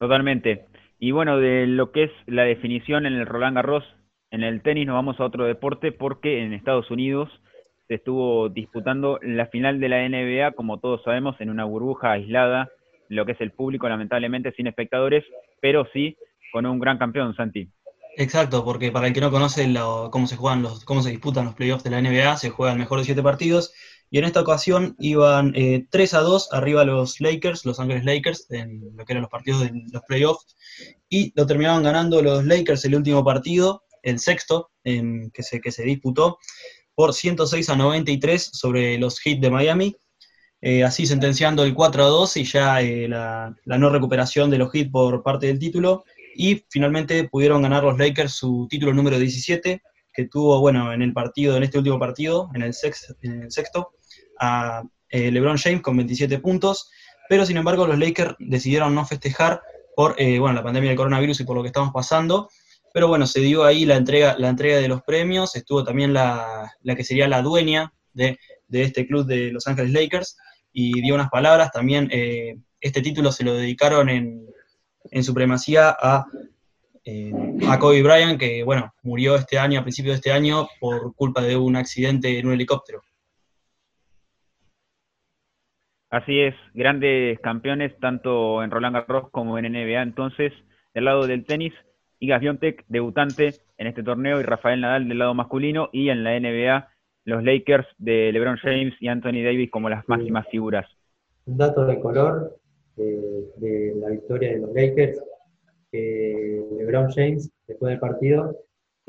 Totalmente. 0.00 0.64
Y 0.98 1.10
bueno, 1.10 1.38
de 1.38 1.66
lo 1.66 1.92
que 1.92 2.04
es 2.04 2.10
la 2.26 2.44
definición 2.44 3.04
en 3.04 3.12
el 3.12 3.26
Roland 3.26 3.56
Garros, 3.56 3.84
en 4.30 4.42
el 4.42 4.62
tenis 4.62 4.86
nos 4.86 4.94
vamos 4.94 5.20
a 5.20 5.24
otro 5.24 5.44
deporte 5.44 5.92
porque 5.92 6.42
en 6.42 6.54
Estados 6.54 6.90
Unidos 6.90 7.28
se 7.86 7.96
estuvo 7.96 8.48
disputando 8.48 9.18
la 9.20 9.46
final 9.48 9.78
de 9.78 9.88
la 9.90 10.08
NBA, 10.08 10.52
como 10.52 10.78
todos 10.78 11.02
sabemos, 11.02 11.38
en 11.40 11.50
una 11.50 11.64
burbuja 11.64 12.12
aislada, 12.12 12.70
lo 13.08 13.26
que 13.26 13.32
es 13.32 13.40
el 13.42 13.50
público, 13.50 13.88
lamentablemente 13.90 14.52
sin 14.52 14.68
espectadores, 14.68 15.22
pero 15.60 15.86
sí 15.92 16.16
con 16.50 16.64
un 16.64 16.78
gran 16.78 16.96
campeón, 16.96 17.34
Santi. 17.34 17.68
Exacto, 18.16 18.64
porque 18.64 18.90
para 18.90 19.06
el 19.06 19.12
que 19.12 19.20
no 19.20 19.30
conoce 19.30 19.68
cómo 20.10 20.26
se 20.26 20.36
juegan 20.36 20.62
los, 20.62 20.84
cómo 20.84 21.02
se 21.02 21.10
disputan 21.10 21.44
los 21.44 21.54
playoffs 21.54 21.84
de 21.84 21.90
la 21.90 22.00
NBA, 22.00 22.36
se 22.38 22.48
juegan 22.48 22.78
mejor 22.78 23.00
de 23.00 23.04
siete 23.04 23.22
partidos 23.22 23.74
y 24.10 24.18
en 24.18 24.24
esta 24.24 24.40
ocasión 24.40 24.96
iban 24.98 25.52
3 25.52 26.12
eh, 26.12 26.16
a 26.16 26.20
2 26.20 26.48
arriba 26.52 26.84
los 26.84 27.20
Lakers, 27.20 27.64
Los 27.64 27.78
Ángeles 27.78 28.04
Lakers, 28.04 28.46
en 28.50 28.96
lo 28.96 29.04
que 29.04 29.12
eran 29.12 29.22
los 29.22 29.30
partidos 29.30 29.62
de 29.62 29.70
los 29.92 30.02
playoffs, 30.08 30.56
y 31.08 31.32
lo 31.36 31.46
terminaban 31.46 31.84
ganando 31.84 32.20
los 32.20 32.44
Lakers 32.44 32.84
el 32.84 32.96
último 32.96 33.24
partido, 33.24 33.84
el 34.02 34.18
sexto, 34.18 34.70
que, 34.82 35.42
se, 35.42 35.60
que 35.60 35.70
se 35.70 35.84
disputó, 35.84 36.38
por 36.94 37.14
106 37.14 37.70
a 37.70 37.76
93 37.76 38.50
sobre 38.52 38.98
los 38.98 39.20
Heat 39.20 39.38
de 39.38 39.50
Miami, 39.50 39.96
eh, 40.60 40.84
así 40.84 41.06
sentenciando 41.06 41.64
el 41.64 41.72
4 41.72 42.04
a 42.04 42.08
2 42.08 42.36
y 42.36 42.44
ya 42.44 42.82
eh, 42.82 43.08
la, 43.08 43.54
no 43.64 43.90
recuperación 43.90 44.50
de 44.50 44.58
los 44.58 44.72
Heat 44.72 44.90
por 44.90 45.22
parte 45.22 45.46
del 45.46 45.58
título, 45.58 46.04
y 46.34 46.64
finalmente 46.68 47.28
pudieron 47.28 47.62
ganar 47.62 47.84
los 47.84 47.96
Lakers 47.96 48.32
su 48.32 48.66
título 48.68 48.92
número 48.92 49.18
17, 49.18 49.82
que 50.12 50.24
tuvo, 50.28 50.60
bueno, 50.60 50.92
en 50.92 51.02
el 51.02 51.12
partido, 51.12 51.56
en 51.56 51.62
este 51.62 51.78
último 51.78 51.98
partido, 51.98 52.50
en 52.54 52.62
el, 52.62 52.74
en 53.22 53.42
el 53.42 53.52
sexto, 53.52 53.92
a 54.40 54.82
eh, 55.10 55.30
LeBron 55.30 55.58
James 55.58 55.82
con 55.82 55.96
27 55.96 56.38
puntos, 56.38 56.90
pero 57.28 57.44
sin 57.44 57.56
embargo 57.56 57.86
los 57.86 57.98
Lakers 57.98 58.34
decidieron 58.38 58.94
no 58.94 59.04
festejar 59.04 59.60
por 59.94 60.14
eh, 60.18 60.38
bueno, 60.38 60.54
la 60.54 60.62
pandemia 60.62 60.90
del 60.90 60.96
coronavirus 60.96 61.40
y 61.40 61.44
por 61.44 61.56
lo 61.56 61.62
que 61.62 61.68
estamos 61.68 61.92
pasando. 61.92 62.48
Pero 62.92 63.06
bueno, 63.06 63.26
se 63.26 63.40
dio 63.40 63.64
ahí 63.64 63.84
la 63.84 63.96
entrega, 63.96 64.36
la 64.38 64.48
entrega 64.48 64.78
de 64.78 64.88
los 64.88 65.02
premios, 65.02 65.54
estuvo 65.54 65.84
también 65.84 66.12
la, 66.12 66.72
la 66.82 66.96
que 66.96 67.04
sería 67.04 67.28
la 67.28 67.42
dueña 67.42 67.92
de, 68.12 68.38
de, 68.66 68.82
este 68.82 69.06
club 69.06 69.26
de 69.26 69.52
Los 69.52 69.68
Ángeles 69.68 69.92
Lakers 69.92 70.36
y 70.72 71.00
dio 71.02 71.14
unas 71.14 71.30
palabras. 71.30 71.70
También 71.70 72.08
eh, 72.10 72.56
este 72.80 73.00
título 73.00 73.30
se 73.30 73.44
lo 73.44 73.54
dedicaron 73.54 74.08
en, 74.08 74.44
en 75.10 75.22
supremacía 75.22 75.90
a, 75.90 76.24
a 77.68 77.78
Kobe 77.78 78.02
Bryant, 78.02 78.40
que 78.40 78.64
bueno, 78.64 78.92
murió 79.02 79.36
este 79.36 79.58
año, 79.58 79.78
a 79.78 79.82
principios 79.84 80.14
de 80.14 80.16
este 80.16 80.32
año, 80.32 80.68
por 80.80 81.14
culpa 81.14 81.42
de 81.42 81.56
un 81.56 81.76
accidente 81.76 82.38
en 82.38 82.46
un 82.48 82.54
helicóptero. 82.54 83.02
Así 86.10 86.40
es, 86.40 86.56
grandes 86.74 87.38
campeones 87.38 87.96
tanto 88.00 88.64
en 88.64 88.72
Roland 88.72 88.96
Garros 88.96 89.30
como 89.30 89.58
en 89.58 89.72
NBA. 89.72 90.02
Entonces, 90.02 90.52
del 90.92 91.04
lado 91.04 91.28
del 91.28 91.44
tenis, 91.44 91.72
Iga 92.18 92.40
Swiatek, 92.40 92.84
debutante 92.88 93.54
en 93.78 93.86
este 93.86 94.02
torneo, 94.02 94.40
y 94.40 94.42
Rafael 94.42 94.80
Nadal 94.80 95.08
del 95.08 95.18
lado 95.18 95.34
masculino, 95.34 95.88
y 95.92 96.08
en 96.08 96.24
la 96.24 96.38
NBA, 96.38 96.88
los 97.26 97.44
Lakers 97.44 97.86
de 97.98 98.32
LeBron 98.32 98.56
James 98.56 98.94
y 98.98 99.06
Anthony 99.06 99.44
Davis 99.44 99.70
como 99.70 99.88
las 99.88 100.06
máximas 100.08 100.48
figuras. 100.48 100.84
Un 101.46 101.56
dato 101.56 101.86
de 101.86 102.00
color 102.00 102.58
de, 102.96 103.94
la 103.94 104.08
victoria 104.08 104.50
de 104.50 104.58
los 104.58 104.74
Lakers, 104.74 105.22
LeBron 105.92 107.08
James, 107.12 107.52
después 107.68 107.90
del 107.90 108.00
partido, 108.00 108.56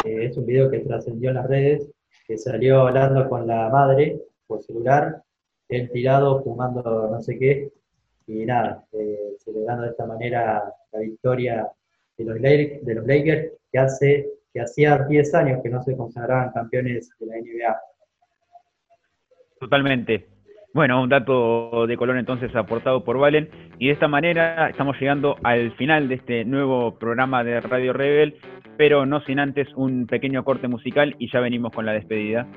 es 0.06 0.38
un 0.38 0.46
video 0.46 0.70
que 0.70 0.80
trascendió 0.80 1.30
en 1.30 1.36
las 1.36 1.48
redes, 1.48 1.92
que 2.28 2.38
salió 2.38 2.82
hablando 2.82 3.28
con 3.28 3.48
la 3.48 3.70
madre 3.70 4.22
por 4.46 4.62
celular 4.62 5.24
él 5.77 5.89
tirado, 5.91 6.43
fumando 6.43 7.10
no 7.12 7.21
sé 7.21 7.38
qué, 7.38 7.71
y 8.27 8.45
nada, 8.45 8.86
eh, 8.93 9.36
celebrando 9.39 9.84
de 9.84 9.89
esta 9.89 10.05
manera 10.05 10.63
la 10.91 10.99
victoria 10.99 11.67
de 12.17 12.25
los, 12.25 12.41
de 12.41 12.93
los 12.95 13.05
Lakers, 13.05 13.51
que 13.71 13.79
hace 13.79 14.29
que 14.53 14.62
hacía 14.62 14.97
10 14.97 15.34
años 15.36 15.60
que 15.63 15.69
no 15.69 15.81
se 15.81 15.95
consagraban 15.95 16.51
campeones 16.51 17.10
de 17.19 17.25
la 17.25 17.36
NBA. 17.38 17.77
Totalmente. 19.60 20.27
Bueno, 20.73 21.01
un 21.03 21.10
dato 21.10 21.86
de 21.86 21.97
color 21.97 22.17
entonces 22.17 22.55
aportado 22.55 23.03
por 23.03 23.17
Valen. 23.17 23.49
Y 23.77 23.88
de 23.88 23.93
esta 23.93 24.07
manera 24.07 24.69
estamos 24.69 24.99
llegando 24.99 25.36
al 25.43 25.71
final 25.75 26.07
de 26.07 26.15
este 26.15 26.45
nuevo 26.45 26.97
programa 26.97 27.43
de 27.43 27.60
Radio 27.60 27.93
Rebel, 27.93 28.36
pero 28.77 29.05
no 29.05 29.21
sin 29.21 29.39
antes 29.39 29.67
un 29.75 30.07
pequeño 30.07 30.43
corte 30.43 30.67
musical 30.67 31.15
y 31.19 31.31
ya 31.31 31.39
venimos 31.39 31.71
con 31.73 31.86
la 31.86 31.93
despedida. 31.93 32.47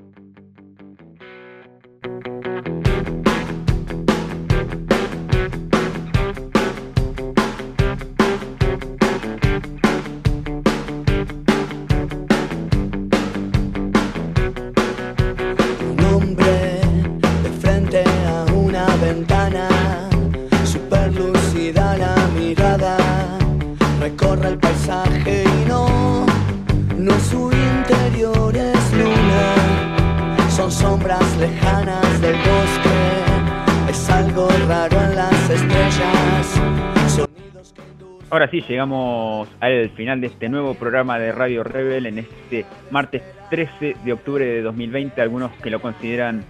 Ahora 38.31 38.49
sí, 38.51 38.63
llegamos 38.67 39.49
al 39.61 39.91
final 39.91 40.21
de 40.21 40.29
este 40.29 40.49
nuevo 40.49 40.75
programa 40.75 41.19
de 41.19 41.31
Radio 41.31 41.63
Rebel 41.63 42.07
en 42.07 42.19
este 42.19 42.65
martes 42.91 43.23
13 43.51 43.97
de 44.05 44.13
octubre 44.13 44.45
de 44.45 44.63
2020. 44.63 45.21
Algunos 45.21 45.53
que 45.63 45.71
lo 45.71 45.81
consideran 45.81 46.45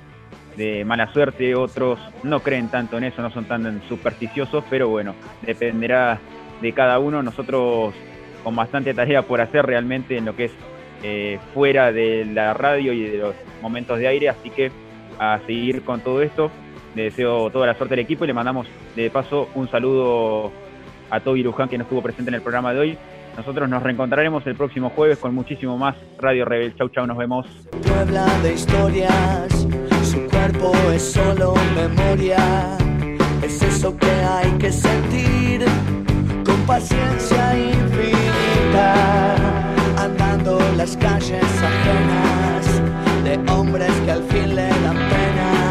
de 0.57 0.85
mala 0.85 1.13
suerte, 1.13 1.55
otros 1.55 1.99
no 2.23 2.41
creen 2.41 2.69
tanto 2.69 2.97
en 2.97 3.05
eso, 3.05 3.23
no 3.23 3.31
son 3.31 3.45
tan 3.47 3.83
supersticiosos, 3.89 4.65
pero 4.71 4.89
bueno, 4.89 5.15
dependerá 5.43 6.21
de 6.63 6.73
cada 6.73 6.99
uno. 6.99 7.23
Nosotros 7.23 7.93
con 8.43 8.55
bastante 8.55 8.95
tarea 8.95 9.23
por 9.23 9.41
hacer 9.41 9.67
realmente 9.67 10.17
en 10.17 10.25
lo 10.25 10.37
que 10.37 10.45
es 10.47 10.53
eh, 11.03 11.39
fuera 11.53 11.93
de 11.93 12.25
la 12.25 12.55
radio 12.55 12.93
y 12.93 13.03
de 13.03 13.19
los 13.19 13.35
momentos 13.61 13.99
de 13.99 14.09
aire, 14.09 14.29
así 14.29 14.51
que 14.51 14.71
a 15.19 15.41
seguir 15.47 15.83
con 15.83 16.01
todo 16.01 16.23
esto. 16.23 16.51
Le 16.95 17.05
deseo 17.05 17.51
toda 17.51 17.67
la 17.67 17.75
suerte 17.75 17.95
al 17.95 18.01
equipo 18.01 18.25
y 18.25 18.29
le 18.29 18.33
mandamos 18.33 18.69
de 18.95 19.11
paso 19.11 19.49
un 19.57 19.69
saludo 19.69 20.53
a 21.15 21.21
Toby 21.21 21.43
Luján 21.43 21.69
que 21.69 21.79
no 21.79 21.85
estuvo 21.85 22.03
presente 22.03 22.31
en 22.31 22.35
el 22.35 22.43
programa 22.43 22.73
de 22.73 22.81
hoy. 22.81 22.99
Nosotros 23.37 23.69
nos 23.69 23.83
reencontraremos 23.83 24.47
el 24.47 24.55
próximo 24.55 24.91
jueves 24.91 25.19
con 25.19 25.35
muchísimo 25.35 25.77
más 25.79 25.97
Radio 26.19 26.45
Rebel. 26.45 26.75
Chau, 26.77 26.89
chau, 26.89 27.07
nos 27.07 27.17
vemos. 27.17 27.47
Puebla 27.87 28.27
de 28.43 28.55
historias, 28.55 29.67
su 30.03 30.21
cuerpo 30.29 30.73
es 30.93 31.03
solo 31.03 31.55
memoria. 31.75 32.77
Es 33.43 33.63
eso 33.63 33.97
que 33.97 34.11
hay 34.11 34.51
que 34.59 34.73
sentir 34.73 35.65
con 36.45 36.57
paciencia 36.67 37.59
infinita, 37.59 39.35
andando 39.99 40.59
las 40.77 40.97
calles 40.97 41.45
ajenas 41.63 42.83
de 43.25 43.53
hombres 43.53 43.93
que 44.05 44.11
al 44.13 44.23
fin 44.25 44.55
le 44.55 44.69
dan 44.69 44.97
pena 44.97 45.64